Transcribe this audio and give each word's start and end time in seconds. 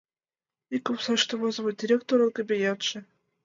Ик 0.75 0.85
омсаште 0.89 1.33
возымо: 1.41 1.71
«Директорын 1.79 2.29
кабинетше». 2.37 2.97